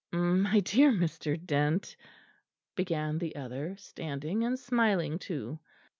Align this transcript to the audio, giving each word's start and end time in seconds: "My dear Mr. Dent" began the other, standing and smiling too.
"My 0.11 0.61
dear 0.61 0.91
Mr. 0.91 1.37
Dent" 1.39 1.95
began 2.75 3.19
the 3.19 3.35
other, 3.35 3.75
standing 3.77 4.43
and 4.43 4.57
smiling 4.57 5.19
too. 5.19 5.59